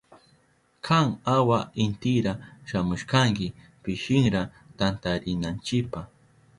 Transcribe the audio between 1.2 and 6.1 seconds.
awa intira shamushkanki pishinra tantarinanchipa.